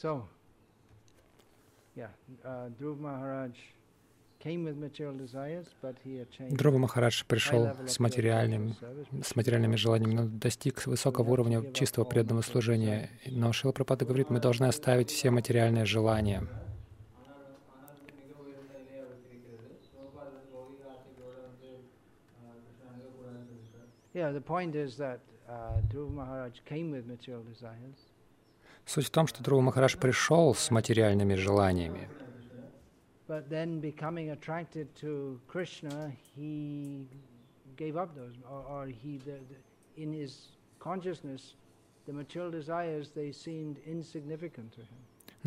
[0.00, 0.28] So,
[1.96, 2.06] yeah,
[2.44, 3.50] uh, Dhruv Maharaj
[4.38, 8.76] came with material desires, but he achieved Друва Махарадж high пришел с материальным,
[9.20, 13.10] с материальными желаниями, но достиг высокого уровня чистого преданного служения.
[13.26, 16.46] Но Шила Прабхупада говорит, мы должны оставить все материальные желания.
[24.14, 25.18] Yeah, the point is that
[25.48, 28.07] uh, Dhruv Maharaj came with material desires,
[28.88, 32.08] Суть в том, что Друва Махарадж пришел с материальными желаниями.
[33.28, 33.42] Но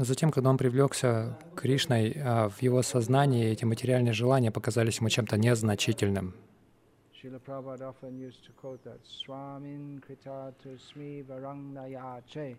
[0.04, 5.38] затем, когда он привлекся Кришной, а, в его сознании эти материальные желания показались ему чем-то
[5.38, 6.35] незначительным.
[7.12, 12.58] Srila Prabhupada often used to quote that Swamin Krita Tusmi Varangnayache.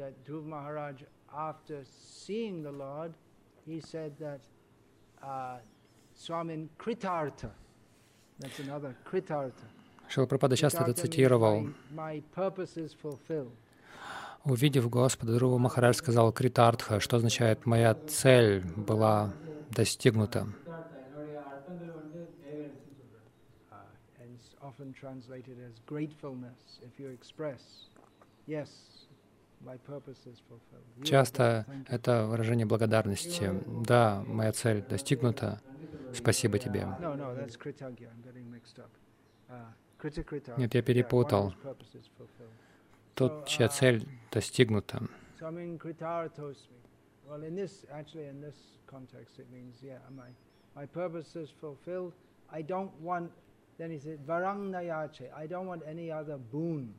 [0.00, 1.02] That Dhruv Maharaj,
[1.36, 3.12] after seeing the Lord,
[3.66, 4.40] he said that
[5.22, 5.58] uh,
[6.16, 7.50] Swamin Kritartha.
[8.38, 9.66] That's another Kritartha.
[10.08, 11.68] Шила Прабхупада часто это цитировал.
[14.44, 19.34] Увидев Господа, Друва Махарадж сказал Критартха, что означает «моя цель была
[19.70, 20.46] достигнута».
[23.70, 23.76] Uh,
[24.62, 27.60] often translated as gratefulness if you express,
[28.46, 28.68] yes,
[31.04, 33.50] Часто это выражение благодарности.
[33.84, 35.60] «Да, моя цель достигнута.
[36.14, 36.86] Спасибо тебе».
[39.48, 39.66] Uh.
[40.56, 41.52] Нет, я перепутал.
[43.14, 45.02] Тот, чья цель достигнута.
[52.52, 53.30] I don't want,
[53.78, 55.32] then he said, Varangnayache.
[55.36, 56.94] I don't want any other boon.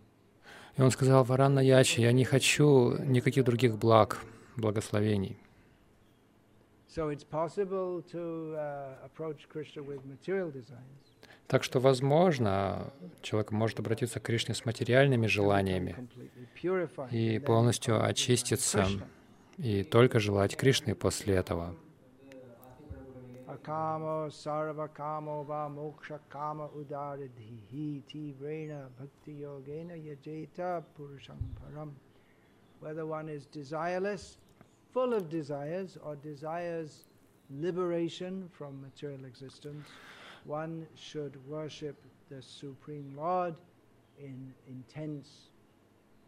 [0.78, 4.20] И он сказал Варанна Ячи, «Я не хочу никаких других благ,
[4.56, 5.38] благословений».
[6.94, 7.22] Uh.
[11.48, 15.96] Так что, возможно, человек может обратиться к Кришне с материальными желаниями
[17.12, 18.88] и полностью очиститься,
[19.58, 21.76] и только желать Кришны после этого.
[23.64, 24.88] Sarva
[25.46, 28.04] va moksha kama udaridhi
[28.98, 31.92] bhakti yogena yajeta purusham param.
[32.80, 34.38] Whether one is desireless,
[34.92, 37.06] full of desires, or desires
[37.50, 39.88] liberation from material existence,
[40.46, 41.96] one should worship
[42.30, 43.56] the Supreme Lord
[44.20, 45.50] in intense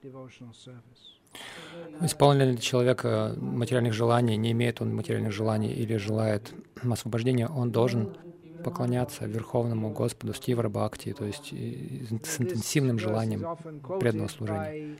[0.01, 1.22] devotional service.
[2.01, 6.53] Исполнен ли человек э, материальных желаний, не имеет он материальных желаний или желает
[6.91, 8.16] освобождения, он должен
[8.63, 13.41] поклоняться Верховному Господу Стивра Бхакти, то есть и с интенсивным желанием
[13.99, 14.97] преданного служения.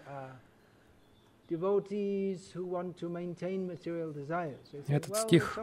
[4.88, 5.55] Этот стих-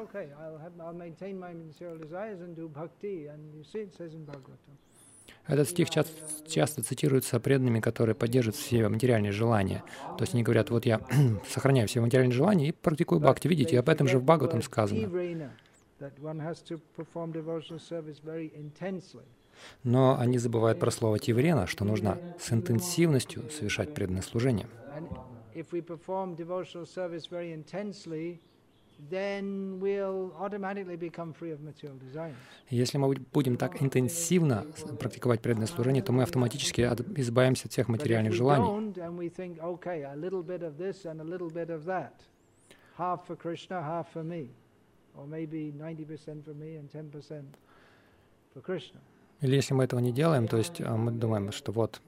[5.47, 6.13] Этот стих часто,
[6.49, 9.83] часто цитируется преданными, которые поддерживают все материальные желания.
[10.17, 11.01] То есть они говорят, вот я
[11.49, 13.49] сохраняю все материальные желания и практикую бхакти.
[13.49, 15.09] Видите, об этом же в Бхагаватам сказано.
[19.83, 24.69] Но они забывают про слово тиврена, что нужно с интенсивностью совершать преданное служение.
[32.69, 34.67] Если мы будем так интенсивно
[34.99, 36.83] практиковать преданное служение, то мы автоматически
[37.17, 38.95] избавимся от всех материальных желаний.
[42.99, 43.27] half
[49.41, 49.49] for Krishna, half for me, or maybe 90% for me and 10% for Krishna.
[49.49, 52.01] Или если мы этого не делаем, то есть а, мы думаем, что вот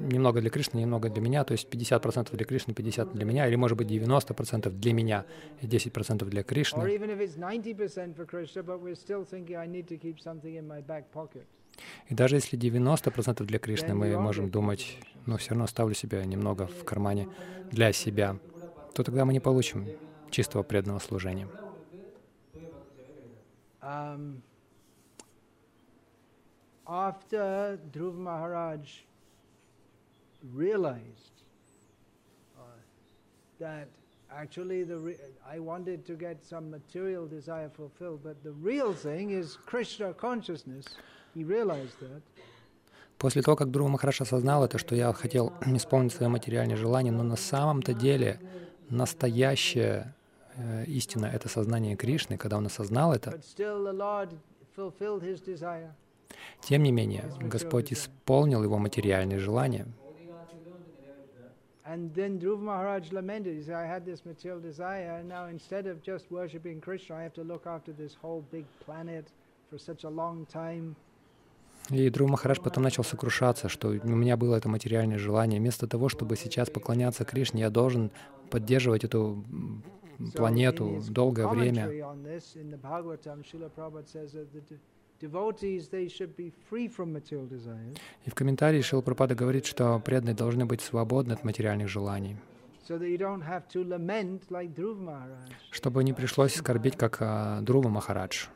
[0.00, 3.56] немного для Кришны, немного для меня, то есть 50% для Кришны, 50% для меня, или
[3.56, 5.24] может быть 90% для меня
[5.60, 6.82] и 10% для Кришны.
[6.82, 10.56] even if it's 90% for Krishna, but we're still thinking, I need to keep something
[10.56, 11.44] in my back pocket.
[12.08, 16.66] И даже если 90% для Кришны, мы можем думать, но все равно оставлю себе немного
[16.66, 17.28] в кармане
[17.70, 18.36] для себя,
[18.94, 19.86] то тогда мы не получим
[20.30, 21.48] чистого преданного служения.
[23.82, 24.42] Um,
[26.90, 28.80] after Dhruv Maharaj
[30.52, 31.36] realized
[32.58, 32.62] uh,
[33.60, 33.88] that
[34.34, 35.16] actually the
[35.48, 40.86] I wanted to get some material desire fulfilled, but the real thing is Krishna consciousness.
[41.34, 42.22] He realized that.
[43.18, 47.22] После того, как Друва Махараш осознал это, что я хотел исполнить свои материальные желания, но
[47.22, 48.40] на самом-то деле
[48.88, 50.14] настоящая
[50.56, 52.38] э, истина— это сознание Кришны.
[52.38, 53.38] Когда он осознал это,
[56.60, 59.86] Тем не менее, Господь исполнил его материальные желания.
[61.86, 63.56] And then Dhruva Maharaj lamented.
[63.56, 67.22] He said, I had this material desire, and now instead of just worshipping Krishna, I
[67.24, 69.26] have to look after this whole big planet
[69.68, 70.94] for such a long time.
[71.88, 75.58] И Дру Махараш потом начал сокрушаться, что у меня было это материальное желание.
[75.58, 78.12] Вместо того, чтобы сейчас поклоняться Кришне, я должен
[78.50, 79.42] поддерживать эту
[80.36, 81.88] планету долгое время.
[88.24, 92.36] И в комментарии Шила Прабхупада говорит, что преданные должны быть свободны от материальных желаний,
[95.70, 97.18] чтобы не пришлось скорбить, как
[97.64, 98.46] Друва Махарадж.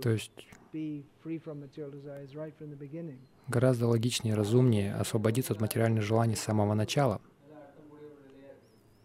[0.00, 0.32] То есть
[3.48, 7.20] гораздо логичнее, разумнее освободиться от материальных желаний с самого начала.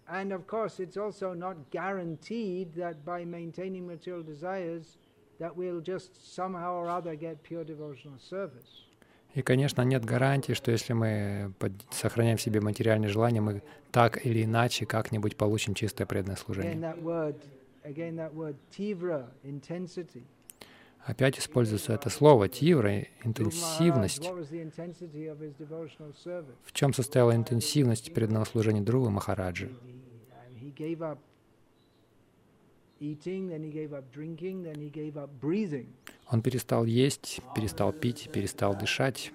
[0.10, 4.98] And of course, it's also not guaranteed that by maintaining material desires,
[5.40, 8.86] that we'll just somehow or other get pure devotional service.
[9.36, 11.54] И, конечно, нет гарантии, что если мы
[11.92, 13.62] сохраняем в себе материальные желания, мы
[13.92, 16.96] так или иначе как-нибудь получим чистое преданное служение.
[21.08, 24.30] Опять используется это слово «тивра», интенсивность.
[26.66, 29.72] В чем состояла интенсивность преданного служения Друвы Махараджи?
[36.30, 39.32] Он перестал есть, перестал пить, перестал дышать.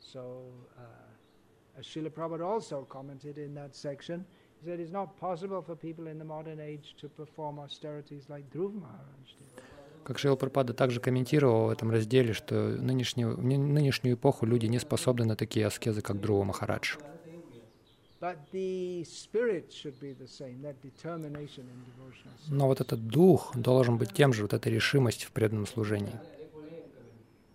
[0.00, 0.46] So,
[0.78, 4.24] uh, Srila Prabhupada also commented in that section
[4.66, 8.74] Said it's not possible for people in the modern age to perform austerities like Dhruv
[8.74, 9.62] Maharaj did.
[10.02, 15.24] Как Шрила Прабхупада также комментировал в этом разделе, что нынешнюю, нынешнюю эпоху люди не способны
[15.24, 16.96] на такие аскезы, как Друва Махарадж.
[22.48, 26.18] Но вот этот дух должен быть тем же, вот эта решимость в преданном служении.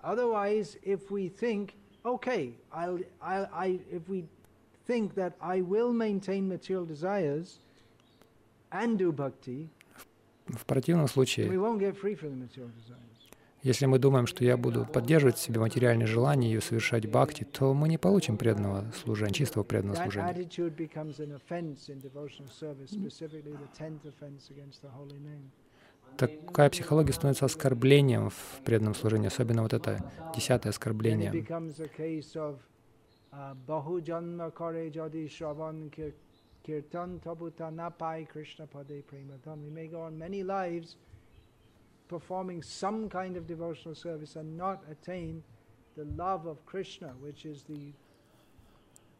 [0.01, 1.73] Otherwise, if we think,
[2.05, 4.25] okay, I'll, I'll, I, if we
[4.91, 7.59] think that I will maintain material desires
[8.71, 9.69] and do bhakti,
[10.47, 11.47] в противном случае,
[13.63, 17.75] если мы думаем, что я буду поддерживать в себе материальные желания и совершать бхакти, то
[17.75, 20.49] мы не получим преданного служения, чистого преданного служения.
[26.17, 31.31] Такая психология становится оскорблением в преданном служении, особенно вот это десятое оскорбление.
[33.72, 35.76] বহু জন্ম করে যদি শ্রবণ
[36.66, 39.62] kirtan tabuta na pai Krishna pade premadhan.
[39.66, 40.96] We may go on many lives
[42.08, 45.42] performing some kind of devotional service and not attain
[45.98, 47.92] the love of Krishna, which is the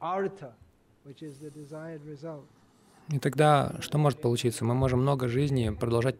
[0.00, 0.52] artha,
[1.06, 2.48] which is the desired result.
[3.12, 4.64] И тогда что может получиться?
[4.64, 6.18] Мы можем много жизней продолжать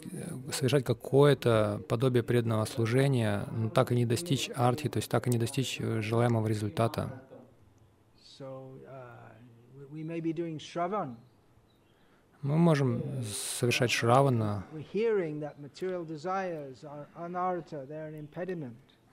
[0.53, 5.31] совершать какое-то подобие преданного служения, но так и не достичь арти, то есть так и
[5.31, 7.21] не достичь желаемого результата.
[12.42, 14.64] Мы можем совершать шравана.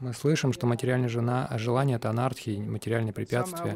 [0.00, 3.74] Мы слышим, что материальные жена, желания— это анархии, материальные препятствия.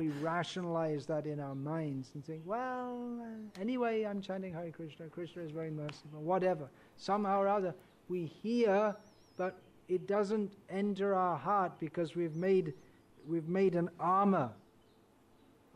[9.89, 12.73] it doesn't enter our heart because we've made,
[13.27, 14.53] we've made an armor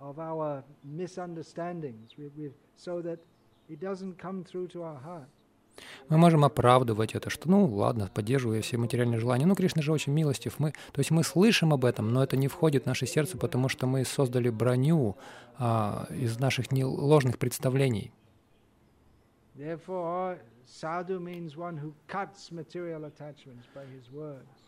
[0.00, 3.18] of our misunderstandings, we, we, so that
[3.68, 5.28] it doesn't come through to our heart.
[6.08, 9.44] Мы можем оправдывать это, что, ну, ладно, поддерживая все материальные желания.
[9.44, 10.58] Ну, Кришна же очень милостив.
[10.58, 13.68] Мы, то есть мы слышим об этом, но это не входит в наше сердце, потому
[13.68, 15.16] что мы создали броню
[15.58, 18.12] а, из наших не, ложных представлений.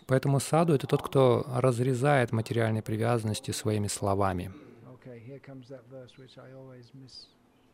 [0.06, 4.52] Поэтому саду— это тот, кто разрезает материальные привязанности своими словами.
[5.08, 7.26] Okay, here comes that verse which I always miss,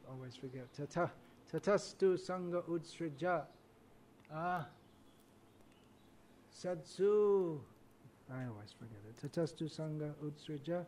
[0.09, 0.73] always forget.
[0.73, 1.11] Tata,
[1.53, 3.43] tatastu sangha udsrija.
[4.33, 4.67] Ah,
[6.55, 7.59] sadsu.
[8.31, 9.17] I always forget it.
[9.21, 10.85] Tatastu sangha udsrija.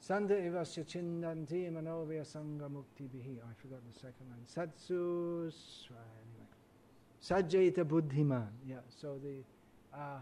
[0.00, 3.38] Sanda evasya chindanti manovya sangha mukti bihi.
[3.38, 4.44] I forgot the second line.
[4.46, 5.50] Satsu.
[5.88, 6.50] Anyway.
[7.22, 8.48] Sajjaita buddhiman.
[8.68, 9.42] Yeah, so the
[9.96, 10.18] uh,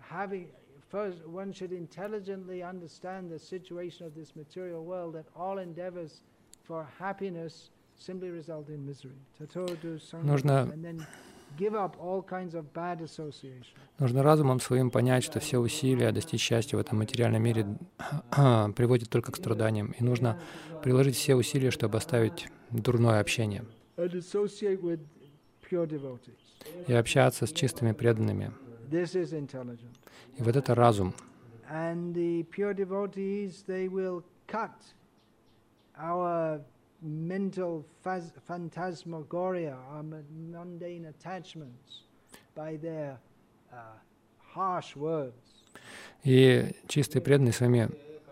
[0.00, 0.48] having
[0.90, 6.22] first one should intelligently understand the situation of this material world that all endeavors
[6.64, 9.18] for happiness simply result in misery.
[10.22, 10.72] Нужно
[13.98, 17.66] Нужно разумом своим понять, что все усилия достичь счастья в этом материальном мире
[18.76, 19.92] приводят только к страданиям.
[19.98, 20.38] И нужно
[20.82, 23.64] приложить все усилия, чтобы оставить дурное общение
[26.86, 28.52] и общаться с чистыми преданными.
[28.90, 31.14] И вот это разум.
[37.00, 42.02] Mental phantasmagoria, our mundane attachments
[42.56, 43.18] by their
[43.72, 43.76] uh,
[44.54, 45.34] harsh words.
[46.24, 47.88] И чистые преданные своими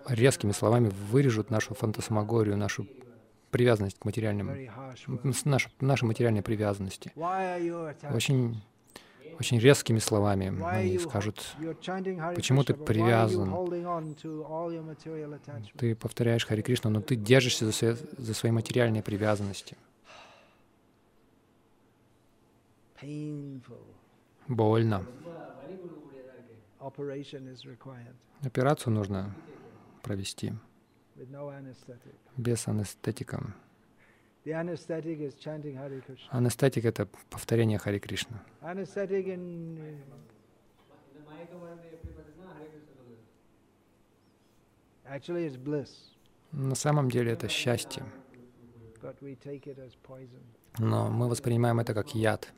[0.08, 2.88] резкими словами вырежут нашу фантасмагорию, нашу
[3.52, 5.32] привязанность к материальным, Very harsh м, words.
[5.32, 7.12] с наши, наши материальные привязанности.
[8.12, 8.60] Очень,
[9.38, 11.56] очень резкими словами они скажут,
[12.34, 13.52] почему ты привязан?
[15.76, 19.76] ты повторяешь Хари Кришну, но ты держишься за свои, за свои материальные привязанности.
[24.48, 25.06] Больно.
[28.42, 29.34] Операцию нужно
[30.02, 30.52] провести
[32.36, 33.54] без анестетика.
[36.30, 38.00] Анестетик— это повторение Хари uh,
[45.58, 45.88] bliss,
[46.52, 48.04] На самом деле это счастье,
[50.78, 52.52] но мы воспринимаем это как яд.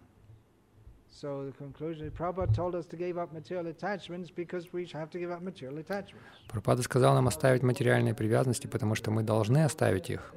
[6.48, 10.34] Пропада сказал нам оставить материальные привязанности, потому что мы должны оставить их.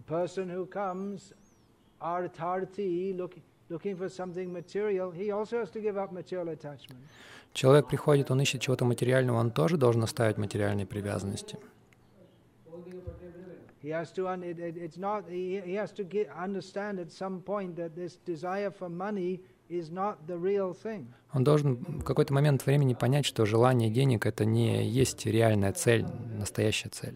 [0.00, 1.34] The person who comes
[2.00, 7.00] artharti, looking, looking for something material, he also has to give up material attachment.
[7.52, 11.58] Человек приходит, он ищет чего-то материального, он тоже должен оставить материальные привязанности.
[21.32, 26.04] Он должен в какой-то момент времени понять, что желание денег— это не есть реальная цель,
[26.38, 27.14] настоящая цель.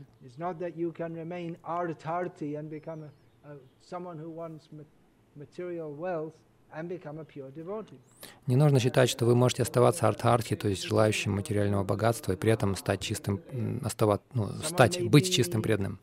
[8.47, 12.53] Не нужно считать, что вы можете оставаться артхархи, то есть желающим материального богатства, и при
[12.53, 13.41] этом стать чистым,
[13.83, 15.99] оставать, ну, стать, быть чистым преданным.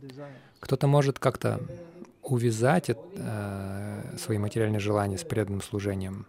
[0.00, 0.36] Desires.
[0.60, 1.60] Кто-то может как-то
[2.22, 6.26] увязать эт- э, свои материальные желания с преданным служением.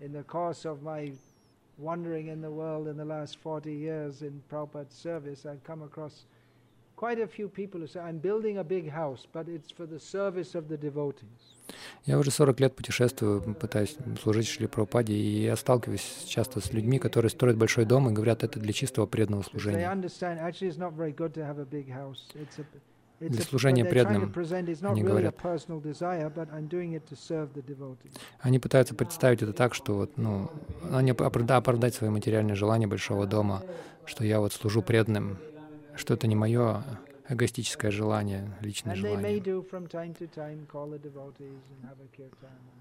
[0.00, 1.12] In the course of my
[1.78, 6.24] wandering in the world in the last 40 years in Prabhupada's service, I've come across
[6.96, 9.98] quite a few people who say, I'm building a big house, but it's for the
[10.00, 11.56] service of the devotees.
[12.06, 16.98] Я уже 40 лет путешествую, пытаюсь служить Шри Прабхупаде, и я сталкиваюсь часто с людьми,
[16.98, 19.80] которые строят большой дом и говорят, это для чистого преданного служения.
[23.20, 24.32] Для служения преданным,
[24.82, 25.34] они говорят.
[28.40, 30.50] Они пытаются представить это так, что вот, ну,
[30.92, 33.62] они оправда- оправдать свои материальные желания большого дома,
[34.04, 35.38] что я вот служу преданным,
[35.96, 36.84] что это не мое
[37.28, 39.42] эгоистическое желание, личное желание.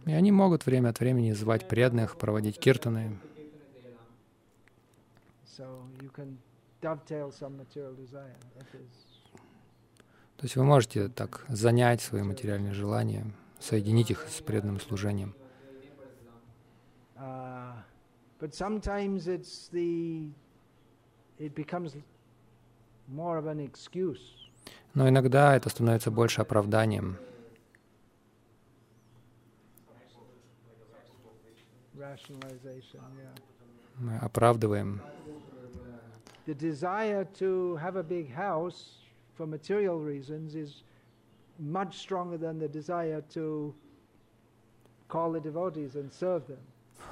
[0.05, 3.17] И они могут время от времени звать преданных, проводить киртаны.
[5.57, 5.65] So
[5.99, 6.37] you can
[6.83, 8.35] dovetail some material desire.
[8.55, 9.06] That is,
[10.37, 13.25] То есть вы можете так занять свои материальные желания,
[13.59, 15.33] соединить их с преданным служением.
[18.39, 20.29] but sometimes it's the,
[21.39, 21.95] it becomes
[23.07, 24.35] more of an excuse.
[24.93, 27.17] Но иногда это становится больше оправданием.
[33.99, 35.01] Мы оправдываем.
[36.45, 39.06] The desire to have a big house
[39.37, 40.83] for material reasons is
[41.59, 43.73] much stronger than the desire to
[45.07, 46.59] call the devotees and serve them.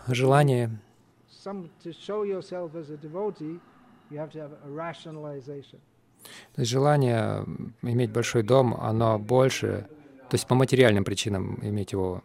[0.08, 0.70] Желание
[1.28, 3.60] Some to show yourself as a devotee,
[4.10, 5.80] you have to have a rationalization.
[6.54, 7.46] То есть желание
[7.82, 9.88] иметь большой дом, оно больше,
[10.30, 12.22] то есть по материальным причинам иметь его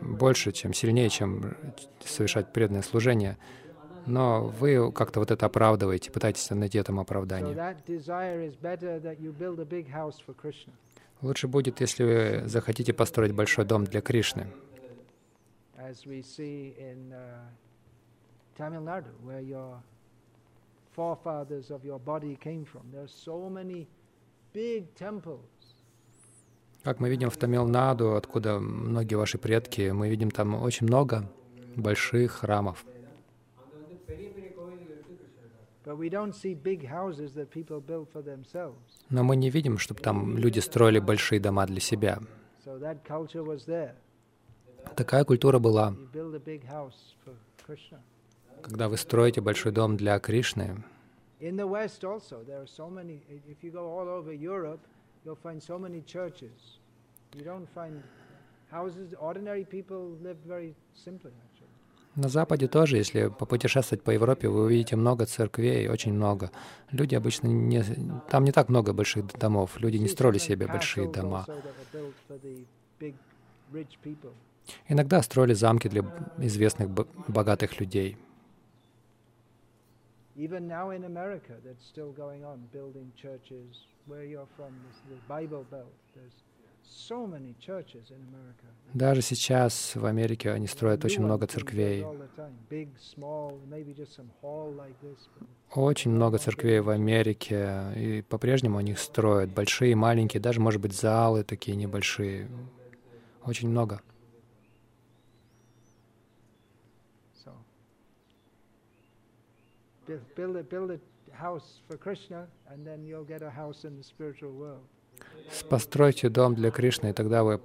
[0.00, 1.54] больше, чем сильнее, чем
[2.00, 3.36] совершать преданное служение.
[4.06, 7.54] Но вы как-то вот это оправдываете, пытаетесь найти этому оправдание.
[11.22, 14.48] Лучше будет, если вы захотите построить большой дом для Кришны.
[17.22, 17.52] uh.
[26.82, 31.30] Как мы видим в Тамилнаду, откуда многие ваши предки, мы видим там очень много
[31.76, 32.84] больших храмов.
[39.10, 42.18] Но мы не видим, чтобы там люди строили большие дома для себя.
[44.96, 45.94] Такая культура была.
[48.62, 50.84] Когда вы строите большой дом для Кришны,
[58.72, 61.32] houses, ordinary people live very simply.
[62.14, 66.50] На Западе тоже, если попутешествовать по Европе, вы увидите много церквей, очень много.
[66.90, 67.82] Люди обычно не...
[68.30, 69.78] Там не так много больших домов.
[69.80, 71.46] Люди не строили себе большие дома.
[74.88, 76.02] Иногда строили замки для
[76.38, 76.90] известных
[77.28, 78.18] богатых людей.
[88.94, 92.04] Даже сейчас в Америке они строят очень много церквей.
[95.74, 101.44] Очень много церквей в Америке, и по-прежнему они строят большие, маленькие, даже, может быть, залы
[101.44, 102.48] такие небольшие.
[103.44, 104.00] Очень много.
[110.36, 111.00] Build a, build a
[111.32, 114.86] house for Krishna, and then you'll get a house in the spiritual world.
[115.68, 117.60] Постройте дом для Кришны, и тогда вы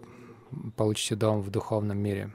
[0.75, 2.32] получите дом в духовном мире.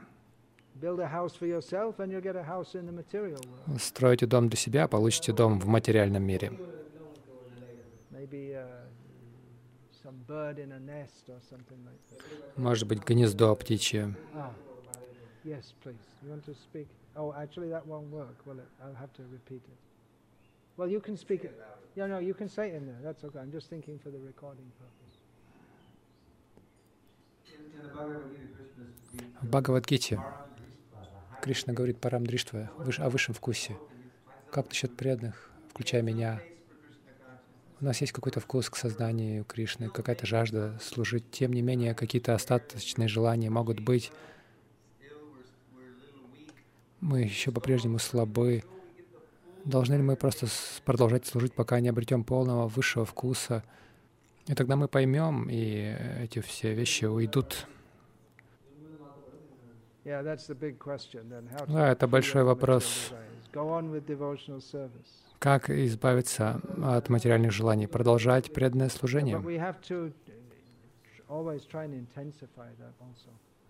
[3.79, 6.51] Стройте дом для себя, получите дом в материальном мире.
[12.57, 14.15] Может быть, гнездо птичье.
[15.45, 15.99] Yes, please.
[16.23, 16.87] You want to speak?
[17.17, 18.69] Oh, actually, that won't work, will it?
[18.81, 19.77] I'll have to repeat it.
[20.77, 21.53] Well, you can speak it.
[21.95, 22.99] Yeah, no, you can say it in there.
[23.03, 23.39] That's okay.
[23.39, 25.02] I'm just thinking for the recording purpose.
[29.41, 30.19] В Бхагавадгите
[31.41, 33.77] Кришна говорит Парам Дриштва о высшем вкусе.
[34.51, 36.41] Как насчет преданных, включая меня?
[37.79, 41.29] У нас есть какой-то вкус к сознанию Кришны, какая-то жажда служить.
[41.31, 44.11] Тем не менее, какие-то остаточные желания могут быть.
[46.99, 48.63] Мы еще по-прежнему слабы.
[49.65, 50.47] Должны ли мы просто
[50.83, 53.63] продолжать служить, пока не обретем полного высшего вкуса?
[54.47, 57.67] И тогда мы поймем, и эти все вещи уйдут.
[60.05, 63.13] Да, это большой вопрос.
[65.39, 67.87] Как избавиться от материальных желаний?
[67.87, 69.37] Продолжать преданное служение.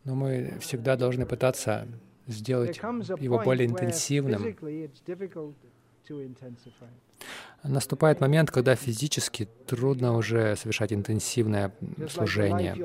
[0.03, 1.87] Но мы всегда должны пытаться
[2.27, 2.77] сделать
[3.19, 4.55] его более интенсивным.
[7.63, 11.73] Наступает момент, когда физически трудно уже совершать интенсивное
[12.09, 12.75] служение.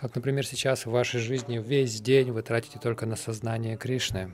[0.00, 4.32] Как, например, сейчас в вашей жизни весь день вы тратите только на сознание Кришны.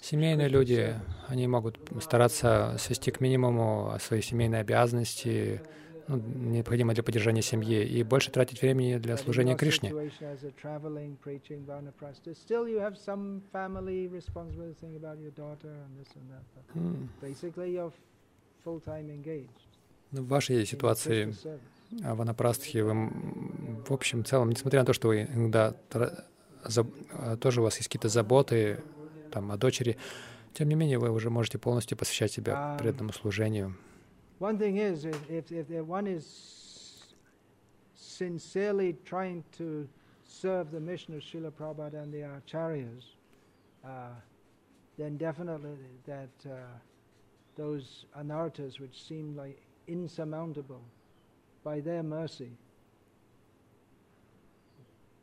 [0.00, 0.94] Семейные люди,
[1.28, 5.60] они могут стараться свести к минимуму свои семейные обязанности,
[6.10, 6.20] ну,
[6.50, 9.92] необходимые для поддержания семьи, и больше тратить времени для служения Кришне.
[20.10, 21.32] В вашей ситуации
[21.92, 23.10] в Анапрастхе, вы,
[23.86, 25.76] в общем, целом, несмотря на то, что вы иногда
[27.40, 28.82] тоже у вас есть какие-то заботы,
[29.30, 29.96] там, о дочери.
[30.54, 33.76] Тем не менее, вы уже можете полностью посвящать себя преданному служению.
[34.40, 37.04] One thing is, if, if, one is
[37.94, 39.86] sincerely trying to
[40.24, 43.04] serve the mission of Srila Prabhupada and the Acharyas,
[43.84, 44.14] uh,
[44.96, 45.76] then definitely
[46.06, 46.54] that uh,
[47.54, 50.80] those anarthas which seem like insurmountable,
[51.62, 52.52] by their mercy,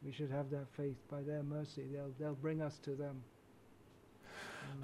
[0.05, 0.95] we should have that faith.
[1.09, 3.23] By their mercy, they'll, they'll bring us to them.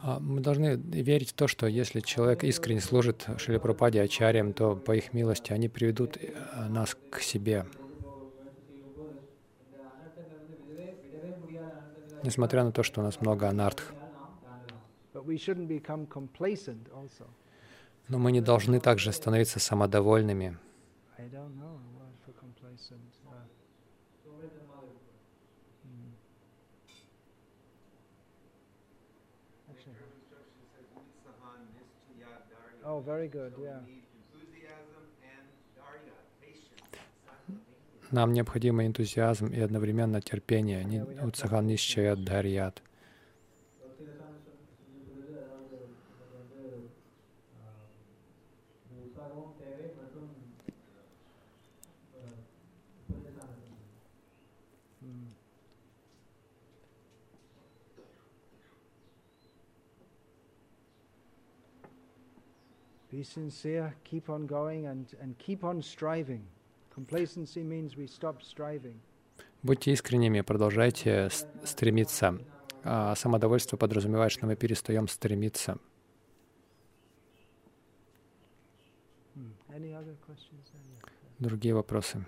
[0.02, 4.76] А, мы должны верить в то, что если человек искренне служит Шили Пропаде Ачарьям, то
[4.76, 7.66] по их милости они приведут э, нас к себе.
[12.24, 13.94] Несмотря на то, что у нас много анартх.
[18.08, 20.58] Но мы не должны также становиться самодовольными.
[32.86, 33.80] Oh, very good, yeah.
[38.12, 40.84] Нам необходимо энтузиазм и одновременно терпение.
[41.24, 42.82] Уцахан нищая дхарьят.
[63.14, 66.42] Be sincere, keep on going, and, and keep on striving.
[66.96, 69.00] Complacency means we stop striving.
[69.62, 71.30] Будьте искренними, продолжайте
[71.64, 72.40] стремиться.
[72.84, 75.78] А самодовольство подразумевает, что мы перестаем стремиться.
[81.38, 82.26] Другие вопросы?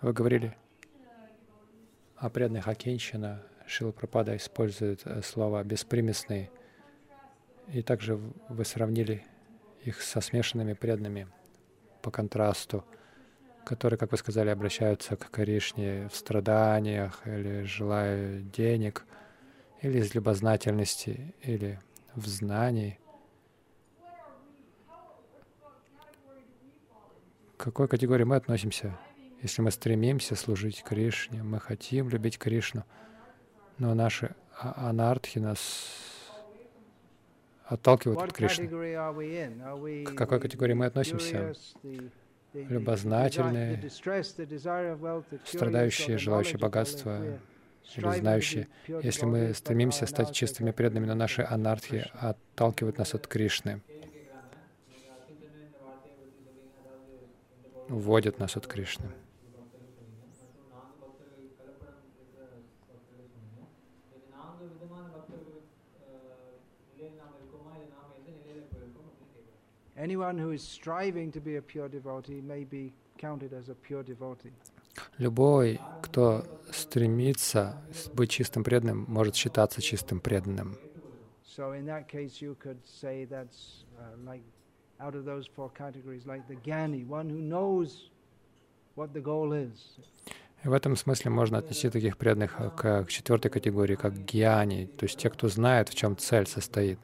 [0.00, 0.56] Вы говорили
[2.16, 3.42] о преданных Акенщина.
[3.66, 6.50] Шила Пропада использует э, слово «беспримесный».
[7.68, 8.16] И также
[8.48, 9.24] вы сравнили
[9.84, 11.28] их со смешанными преданными
[12.02, 12.84] по контрасту,
[13.64, 19.04] которые, как вы сказали, обращаются к Кришне в страданиях или желая денег,
[19.80, 21.78] или из любознательности, или
[22.14, 22.98] в знании.
[27.56, 28.98] К какой категории мы относимся?
[29.42, 32.84] Если мы стремимся служить Кришне, мы хотим любить Кришну,
[33.78, 36.19] но наши а, анархи нас
[37.70, 38.68] отталкивают от Кришны.
[40.04, 41.54] К какой категории мы относимся?
[42.52, 43.88] Любознательные,
[45.44, 47.38] страдающие, желающие богатства
[47.94, 48.66] или знающие.
[48.88, 53.80] Если мы стремимся стать чистыми преданными, но наши анархи отталкивают нас от Кришны,
[57.88, 59.06] уводят нас от Кришны.
[70.00, 74.02] Anyone who is striving to be a pure devotee may be counted as a pure
[74.02, 74.52] devotee.
[75.18, 77.76] Любой, кто стремится
[78.14, 80.78] быть чистым преданным, может считаться чистым преданным.
[81.44, 84.42] So in that case, you could say that's uh, like
[85.00, 88.10] out of those four categories, like the Gyani, one who knows
[88.94, 89.98] what the goal is.
[90.64, 95.04] И в этом смысле можно отнести таких преданных к, к четвертой категории, как гьяни, то
[95.04, 96.98] есть те, кто знает, в чем цель состоит.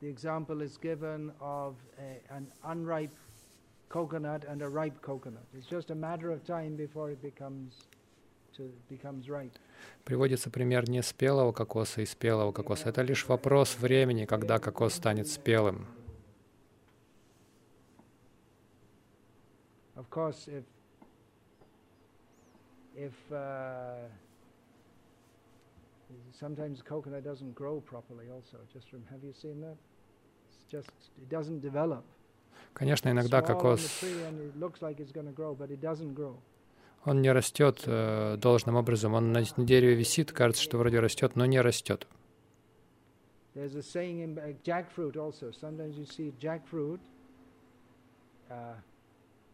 [0.00, 3.12] The example is given of a, an unripe
[3.90, 5.44] coconut and a ripe coconut.
[5.54, 7.74] It's just a matter of time before it becomes,
[8.56, 9.58] to, becomes ripe.
[10.04, 12.88] Приводится пример не спелого кокоса и спелого кокоса.
[12.88, 15.86] Это лишь вопрос времени, когда кокос станет спелым.
[19.96, 20.64] Of course, if
[22.96, 24.08] if uh,
[26.32, 28.58] sometimes coconut doesn't grow properly, also.
[28.72, 29.76] Just from have you seen that?
[32.74, 34.04] Конечно, иногда кокос,
[37.04, 39.14] он не растет э, должным образом.
[39.14, 42.06] Он на дереве висит, кажется, что вроде растет, но не растет.
[43.54, 45.50] There's a saying in jackfruit also.
[45.50, 47.00] Sometimes you see jackfruit,
[48.48, 48.74] uh,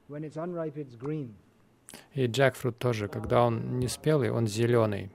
[0.08, 1.34] when it's unripe, it's green.
[2.12, 5.10] И джекфрут тоже, когда он не спелый, он зеленый.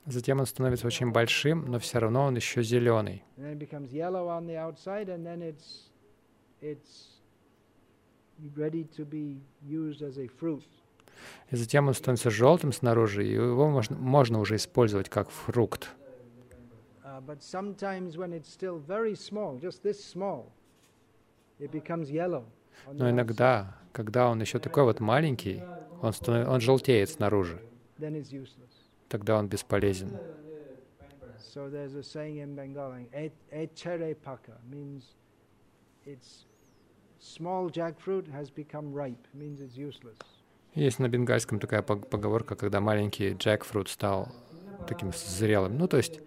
[0.06, 3.22] Затем он становится очень большим, но все равно он еще зеленый.
[11.50, 15.88] И затем он становится желтым снаружи, и его можно, можно уже использовать как фрукт.
[22.92, 25.62] Но иногда, когда он еще такой вот маленький,
[26.02, 26.48] он, станов...
[26.48, 27.60] он желтеет снаружи
[29.14, 30.10] тогда он бесполезен.
[31.54, 33.08] So there's a saying in Bengali,
[33.52, 35.14] echere paka, means
[36.04, 36.46] it's
[37.20, 40.18] small jackfruit has become ripe, means it's useless.
[40.74, 44.32] Есть на бенгальском такая поговорка, когда маленький джекфрут стал
[44.88, 45.78] таким зрелым.
[45.78, 46.18] Ну, то есть,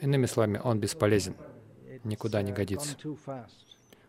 [0.00, 1.36] иными словами, он бесполезен,
[2.04, 2.96] никуда не годится.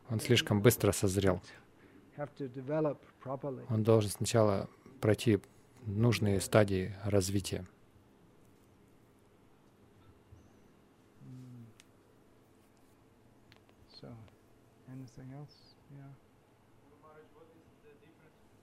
[0.10, 1.42] Он слишком быстро созрел.
[3.70, 4.70] Он должен сначала
[5.00, 5.40] пройти
[5.86, 7.66] нужные стадии развития.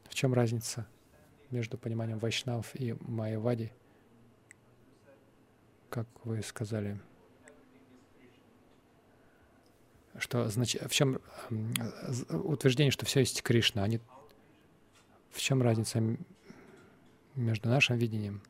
[0.09, 0.87] В чем разница
[1.51, 3.73] между пониманием вайшнав и майявади?
[5.91, 6.99] Как вы сказали,
[10.19, 11.21] что значит, в чем
[12.29, 14.01] утверждение, что все есть Кришна, они
[15.31, 16.03] в чем разница
[17.35, 18.43] между нашим видением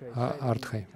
[0.00, 0.86] и артхой?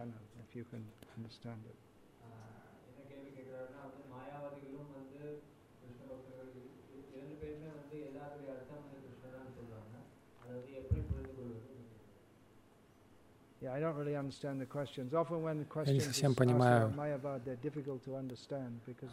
[15.87, 16.93] Я не совсем понимаю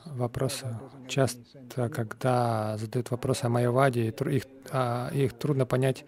[0.05, 0.65] вопросы.
[1.07, 6.05] Часто, когда задают вопросы о Майяваде, их, а, их трудно понять,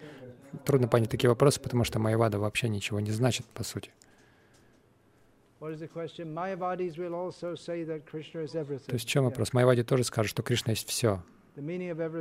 [0.64, 3.92] трудно понять такие вопросы, потому что Майявада вообще ничего не значит, по сути.
[8.86, 9.52] То есть в чем вопрос?
[9.52, 11.22] Майвади тоже скажет, что Кришна есть все.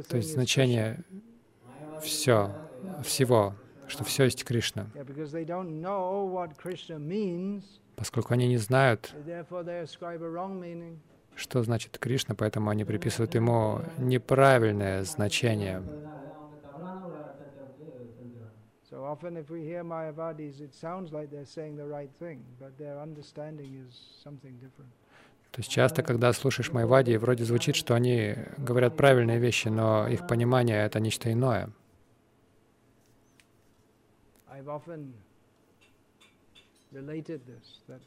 [0.10, 1.04] То есть значение
[2.02, 2.52] все,
[3.04, 3.56] всего,
[3.90, 4.88] что все есть Кришна.
[7.96, 9.14] Поскольку они не знают,
[11.36, 15.84] что значит Кришна, поэтому они приписывают ему неправильное значение.
[18.92, 22.76] So often, if we hear Mayavadis, it sounds like they're saying the right thing, but
[22.80, 24.90] their understanding is something different.
[25.52, 30.28] То есть часто, когда слушаешь Майвади, вроде звучит, что они говорят правильные вещи, но их
[30.28, 31.70] понимание— это нечто иное.
[34.60, 35.14] I've often
[36.92, 38.02] related this that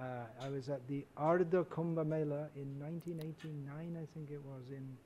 [0.00, 4.96] uh, I was at the Ardha Kumbh Mela in 1989, I think it was, in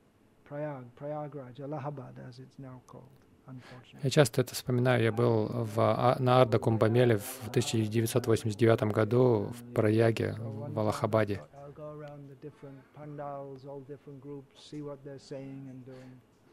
[0.45, 3.09] Prayag, Prayagraj, Allahabad, as it's now called,
[3.47, 3.99] unfortunately.
[4.03, 5.03] Я часто это вспоминаю.
[5.03, 11.41] Я был в, А- на Арда Кумбамеле в 1989 году в Праяге, в Аллахабаде.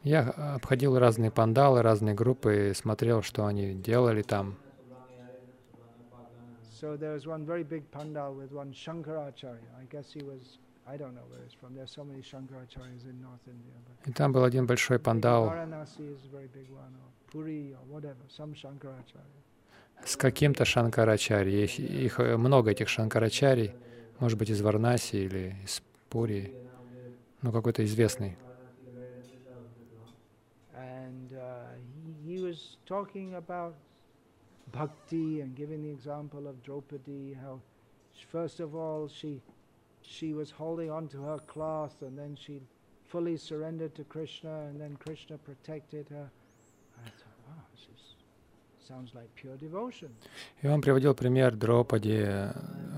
[0.03, 4.57] Я обходил разные пандалы, разные группы и смотрел, что они делали там.
[6.81, 9.69] So there was one very big pandal with one Shankaracharya.
[9.79, 10.59] I guess he was,
[14.05, 15.53] И там был один большой пандал
[20.05, 21.63] с каким-то Шанкарачари.
[21.63, 23.73] Их, их, э, много этих Шанкарачарий,
[24.19, 26.53] может быть, из Варнаси или из Пури,
[27.41, 28.35] ну какой-то известный.
[30.75, 33.75] And uh, he, he was talking about
[34.71, 37.59] bhakti and giving the example of Draupadi, how
[38.31, 39.41] first of all she
[40.01, 42.61] she was holding on to her cloth and then she
[43.07, 46.29] fully surrendered to Krishna and then Krishna protected her.
[47.05, 48.15] I thought, wow, this is,
[48.87, 50.09] sounds like pure devotion.
[50.61, 52.51] И он приводил пример Дропади, э,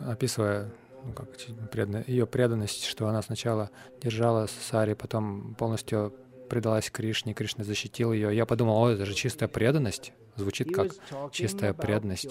[0.07, 0.69] описывая
[1.05, 1.27] ну, как,
[1.71, 3.69] предан- ее преданность, что она сначала
[4.01, 6.13] держала Сари, потом полностью
[6.47, 8.35] предалась Кришне, Кришна защитил ее.
[8.35, 10.13] Я подумал, о, это же чистая преданность.
[10.35, 10.91] Звучит как
[11.31, 12.27] чистая преданность.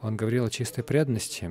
[0.00, 1.50] Он говорил о чистой преданности.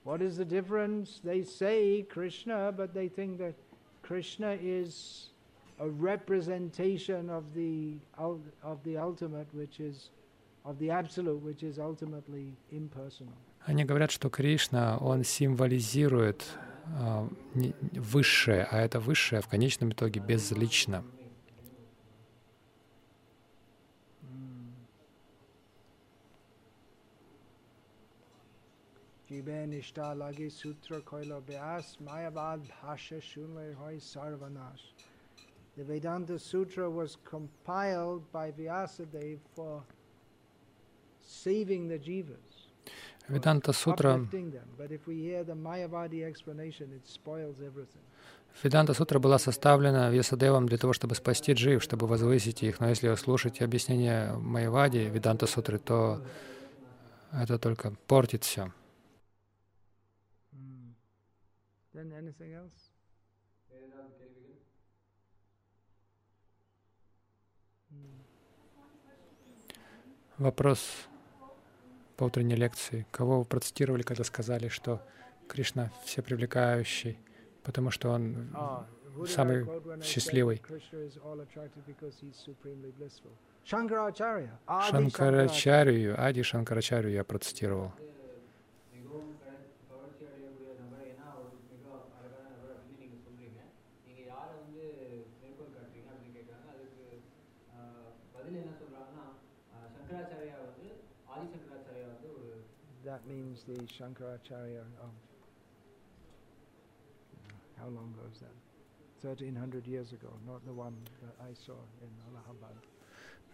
[0.03, 1.21] What is the difference?
[1.23, 3.55] They say Krishna, but they think that
[4.01, 5.31] Krishna is
[5.79, 10.09] a representation of the ul- of the ultimate, which is
[10.63, 13.33] of the absolute, which is ultimately impersonal.
[13.65, 16.45] Они говорят, что Кришна, он символизирует
[16.97, 21.03] а, не- высшее, а это высшее в конечном итоге безлично.
[29.29, 34.85] જીવે નિષ્ઠા લાગી સૂત્ર ખોયલો વ્યાસ માયાવાદ ભાષ્ય શૂન્ય હોય સર્વનાશ
[35.77, 39.83] The Vedanta Sutra was compiled by Vyasadeva for
[41.43, 42.47] saving the jivas.
[43.29, 44.19] Веданта Сутра
[48.63, 52.79] Веданта Сутра была составлена Вьясадевом для того, чтобы спасти джив, чтобы возвысить их.
[52.79, 56.21] Но если слушать объяснение Майавади Веданта Сутры, то
[57.31, 58.71] это только портит все.
[61.97, 62.91] Then anything else?
[67.89, 68.21] Hmm.
[70.37, 71.07] Вопрос
[72.15, 73.07] по утренней лекции.
[73.09, 75.01] Кого вы процитировали, когда сказали, что
[75.47, 77.17] Кришна всепривлекающий,
[77.63, 78.85] потому что он I
[79.25, 79.65] самый
[80.03, 80.61] счастливый?
[83.63, 87.91] Шанкарачарию, Ади Шанкарачарию я процитировал.
[103.17, 105.11] That means the Shankaracharya of
[107.79, 108.55] how long ago is that?
[109.23, 112.75] Thirteen hundred years ago, not the one that I saw in Allahabad.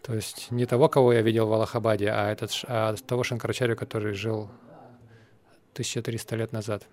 [0.02, 4.12] То есть не того, кого я видел в Аллахабаде, а, этот, а того Шанкарачарю, который
[4.12, 4.50] жил
[5.72, 6.86] 1300 лет назад.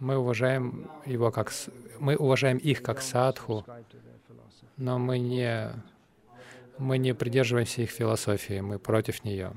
[0.00, 1.52] Мы уважаем его как
[2.00, 3.62] мы уважаем их как садху,
[4.78, 5.70] но мы не
[6.78, 9.52] мы не придерживаемся их философии, мы против нее.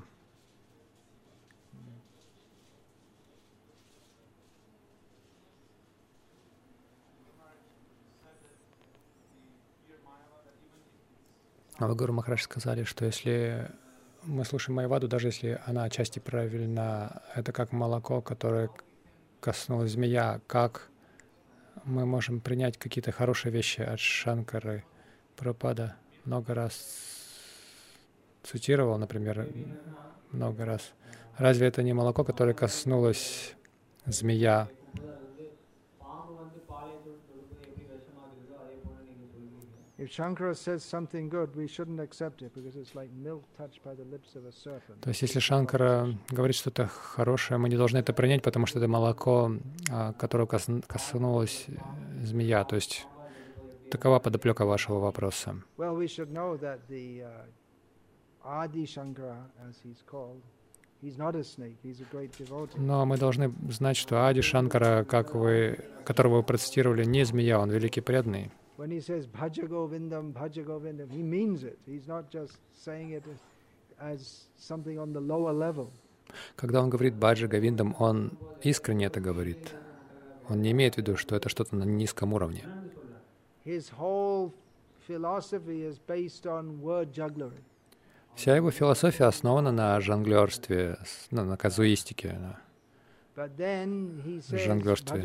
[11.80, 13.70] А вы, Гуру Махараш, сказали, что если
[14.24, 18.72] мы слушаем Майваду, даже если она отчасти правильна, это как молоко, которое
[19.40, 20.90] коснулась змея, как
[21.84, 24.86] мы можем принять какие-то хорошие вещи от Шанкары,
[25.36, 25.96] Пропада
[26.28, 26.76] много раз
[28.44, 29.48] цитировал, например,
[30.32, 30.92] много раз.
[31.38, 33.56] Разве это не молоко, которое коснулось
[34.06, 34.68] змея?
[45.02, 48.88] То есть, если Шанкара говорит что-то хорошее, мы не должны это принять, потому что это
[48.88, 49.52] молоко,
[49.90, 51.66] а, которое коснулось
[52.22, 52.64] змея.
[52.64, 53.08] То есть
[53.90, 55.56] такова подоплека вашего вопроса.
[60.00, 60.42] Uh.
[62.76, 67.70] Но мы должны знать, что Ади Шанкара, как вы, которого вы процитировали, не змея, он
[67.70, 68.52] великий преданный.
[76.56, 78.32] Когда он говорит Баджи Гавиндам, он
[78.64, 79.76] искренне это говорит.
[80.50, 82.64] Он не имеет в виду, что это что-то на низком уровне.
[88.36, 90.98] Вся его философия основана на жонглерстве,
[91.32, 92.40] ну, на казуистике.
[93.36, 95.22] says Жонглерстве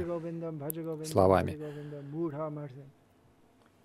[1.04, 1.52] словами.
[1.52, 2.84] Bhaja Govindam, Mudha Martha.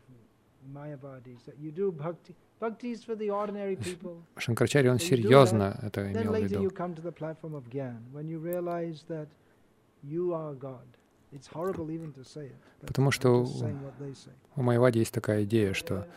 [0.74, 2.36] Mayavadis that you do bhakti.
[2.60, 4.16] Bhakti is for the ordinary people.
[4.38, 6.76] Шанкарачарья, он серьезно это имел в later you виду.
[6.76, 9.28] come to the platform of Gyan when you realize that
[10.04, 10.86] you are God.
[11.34, 12.56] It's horrible even to say it.
[12.82, 13.46] but Потому что.
[14.56, 16.08] У Майвади есть такая идея, что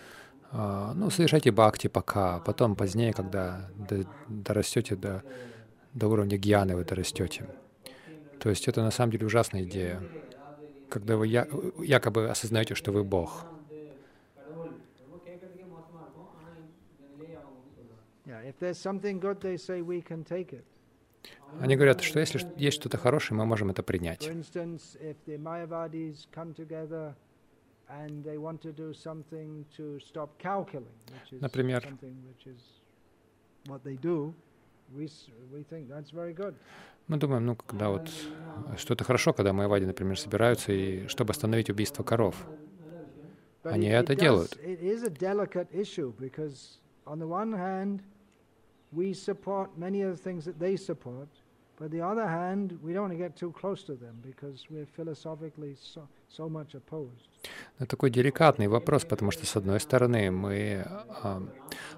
[0.53, 5.23] а, ну, совершайте бхакти пока, а потом позднее, когда до- дорастете до,
[5.94, 7.47] до уровня гьяны, вы дорастете.
[8.38, 10.01] То есть это на самом деле ужасная идея,
[10.88, 11.46] когда вы я,
[11.79, 13.46] якобы осознаете, что вы Бог.
[21.61, 24.29] Они говорят, что если есть что-то хорошее, мы можем это принять.
[31.31, 31.88] Например,
[37.09, 38.11] мы думаем, ну, когда вот
[38.77, 42.37] что это хорошо, когда Майвади, например, собираются, и чтобы остановить убийство коров.
[43.62, 44.57] Они это делают.
[47.09, 48.03] on the one hand,
[48.92, 51.29] we support many of the things that they support,
[51.79, 54.67] but on the other hand, we don't want to get too close to them because
[54.69, 57.29] we're philosophically so, so much opposed.
[57.79, 60.85] Это такой деликатный вопрос, потому что, с одной стороны, мы,
[61.23, 61.41] а,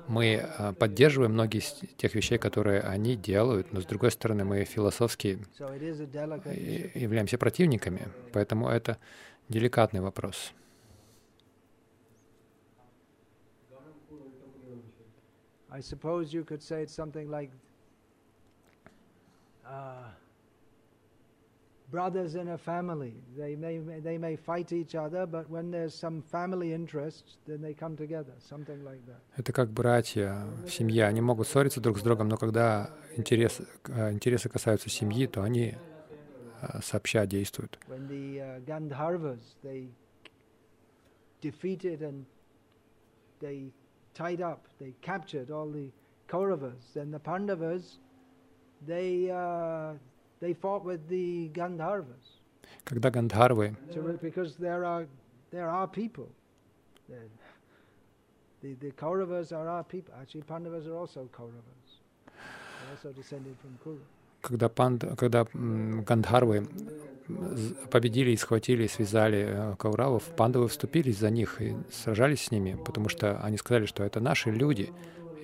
[0.07, 4.65] мы а, поддерживаем многие из тех вещей, которые они делают, но, с другой стороны, мы
[4.65, 5.39] философски
[6.95, 8.09] являемся противниками.
[8.33, 8.99] Поэтому это
[9.49, 10.53] деликатный вопрос.
[15.73, 17.51] I suppose you could say it's something like
[19.71, 20.11] uh,
[21.91, 23.15] brothers in a family.
[23.37, 27.75] They may, they may fight each other, but when there's some family interest, then they
[27.75, 29.21] come together, something like that.
[29.37, 31.05] Это как братья в семье.
[31.07, 35.75] Они могут ссориться друг с другом, но когда интерес, а, интересы касаются семьи, то они
[36.63, 37.79] а, сообща действуют.
[37.89, 39.89] When the uh, Gandharvas, they
[41.41, 42.25] defeated and
[43.41, 43.73] they
[44.15, 45.91] tied up, they captured all the
[46.29, 47.99] Kauravas, then the Pandavas,
[48.87, 49.95] they, uh,
[50.41, 52.41] they fought with the Gandharvas.
[52.85, 53.77] Когда Гандхарвы
[54.21, 55.07] because there are
[55.51, 56.29] there are people,
[58.63, 60.13] The, the Kauravas are our people.
[60.21, 61.89] Actually, Pandavas are also Kauravas.
[62.27, 64.01] They're also descended from Kuru.
[64.43, 66.67] Когда, панд, когда Гандхарвы
[67.91, 73.09] победили и схватили, связали э, Кауравов, пандавы вступились за них и сражались с ними, потому
[73.09, 74.93] что они сказали, что это наши люди.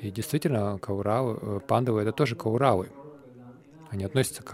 [0.00, 2.88] И действительно, Кауравы, э, пандавы— это тоже Кауравы.
[3.96, 4.52] Они относятся к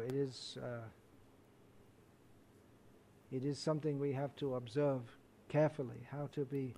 [0.00, 0.82] it is, uh,
[3.30, 5.02] it is something we have to observe
[5.48, 6.74] carefully, how to be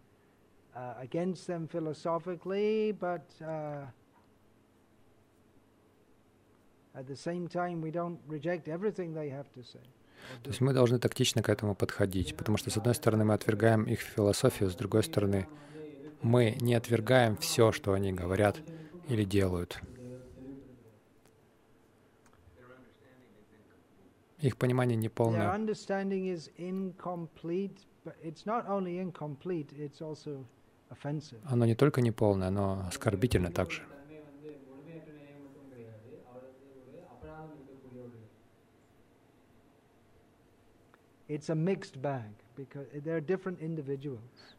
[0.77, 3.87] uh, against them philosophically, but uh,
[6.95, 9.81] at the same time we don't reject everything they have to say.
[9.81, 13.33] or То есть мы должны тактично к этому подходить, потому что, с одной стороны, мы
[13.33, 15.49] отвергаем их философию, с другой стороны,
[16.21, 18.59] мы не отвергаем все, что они говорят
[19.09, 19.81] или делают.
[19.83, 20.59] Их понимание
[22.55, 22.79] Their неполное.
[22.79, 25.53] understanding is incomplete, but it's not only incomplete, их понимание неполное.
[31.45, 33.83] Оно не только неполное, но оскорбительно также.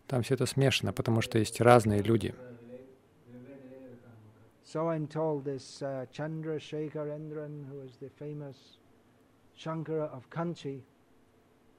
[0.08, 2.34] Там все это смешано, потому что есть разные люди.
[4.66, 8.80] So I'm told this uh, Chandra Shekharendran, who is the famous
[9.58, 10.82] Shankara of Kanchi,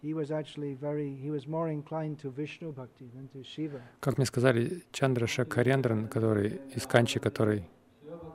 [0.00, 3.80] he was actually very, he was more inclined to Vishnu Bhakti than to Shiva.
[4.00, 7.64] Как мне сказали, Чандра Шакарендран, который из Канчи, который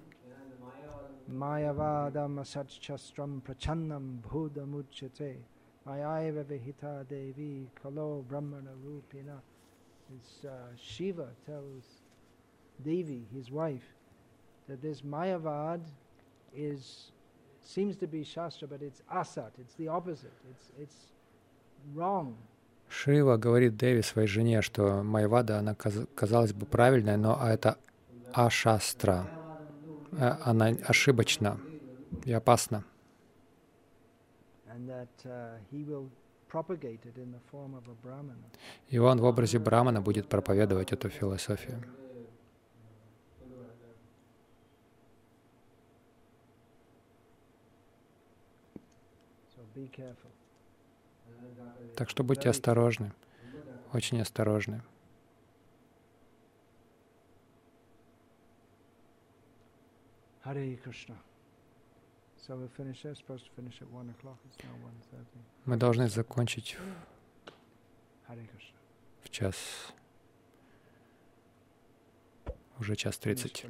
[10.42, 11.84] Uh, Shiva tells
[12.82, 13.94] Devi, his wife,
[14.66, 15.82] that this Mayavad
[16.54, 17.12] is
[17.74, 19.52] seems to be Shastra, but it's asat.
[19.62, 20.36] It's the opposite.
[20.50, 20.98] It's it's
[21.94, 22.34] wrong.
[22.88, 27.76] Шива говорит Деви, своей жене, что майявада, она каз- казалась бы правильная, но это
[28.32, 29.26] ашастра.
[30.12, 31.60] Э, Она ошибочна
[32.24, 32.82] и опасна.
[38.90, 41.82] И он в образе Брамана будет проповедовать эту философию.
[49.54, 49.67] So be careful.
[51.96, 53.12] Так что будьте осторожны,
[53.92, 54.82] очень осторожны.
[65.64, 66.78] Мы должны закончить
[69.22, 69.56] в час,
[72.78, 73.66] уже час тридцать.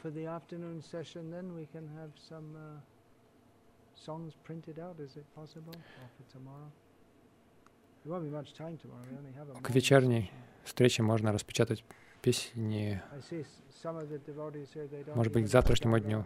[0.00, 2.80] For the afternoon session, then we can have some uh,
[3.94, 4.96] songs printed out.
[5.00, 5.74] Is it possible?
[5.74, 6.70] Or for tomorrow?
[8.04, 9.04] There won't be much time tomorrow.
[9.10, 10.30] We only have a К вечерней
[10.64, 11.84] встрече можно распечатать
[12.22, 13.00] песни.
[15.14, 16.24] Может быть, к завтрашнему дню.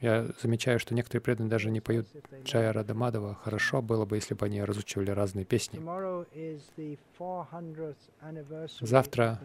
[0.00, 2.06] Я замечаю, что некоторые преданные даже не поют
[2.44, 2.72] Джая.
[2.72, 3.34] Радамадова.
[3.34, 5.78] Хорошо было бы, если бы они разучивали разные песни.
[5.78, 9.40] Tomorrow is the 400th anniversary Завтра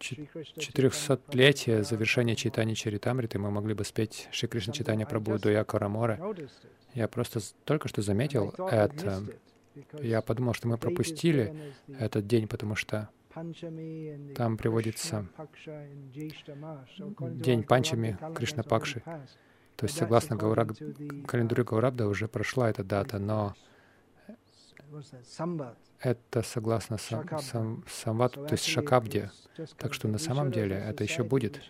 [0.00, 0.56] of the completion of Chaitanya Charitamrita.
[0.56, 3.84] We could sing Чет- Shri Krishna Четырехсотлетие Chaitanya завершения Prabhu читания Чаритамриты мы могли бы
[3.84, 5.06] спеть Шри Кришна Читания
[5.64, 6.14] Караморе.
[6.14, 6.70] Noticed it.
[6.94, 9.22] Я просто только что заметил это.
[10.00, 11.54] Я подумал, что мы пропустили
[11.98, 13.08] этот день, потому что
[14.34, 15.26] там приводится
[17.20, 19.02] день Панчами, Кришна Пакши.
[19.76, 23.54] То есть, согласно календарю uh, Гаурабда уже прошла эта дата, но.
[26.00, 29.30] Это согласно сам, сам, самват, So то есть Шакабде.
[29.76, 31.60] Так что на самом деле это еще будет.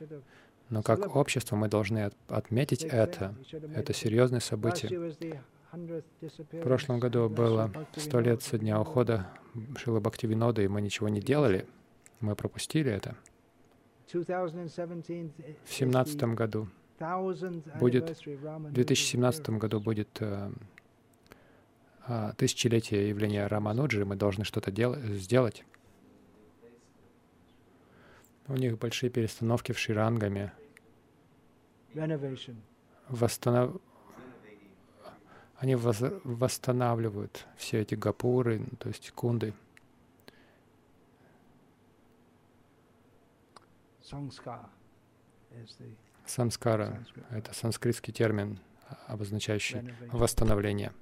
[0.68, 3.34] Но как общество мы должны от- отметить это.
[3.74, 4.90] Это серьезное событие.
[4.90, 5.38] year was the
[5.72, 9.26] 100th В прошлом году было сто лет со дня ухода
[9.76, 11.66] Шилы Бхактивинода, и мы ничего не делали.
[12.20, 13.16] Мы пропустили это.
[14.12, 16.68] 2017 is В семнадцатом году,
[16.98, 20.50] the 1000th будет- в 2017 году будет э,
[22.36, 25.64] тысячелетие явления Рамануджи, мы должны что-то дел- сделать.
[28.48, 30.52] У них большие перестановки в Ширангаме.
[33.08, 33.80] Восстанов...
[35.58, 39.52] Они воз- восстанавливают все эти гапуры, то есть кунды.
[46.26, 48.58] Самскара это санскритский термин,
[48.88, 49.78] а- обозначающий
[50.18, 50.92] восстановление.